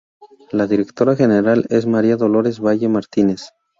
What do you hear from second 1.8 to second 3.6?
María Dolores Valle Martínez.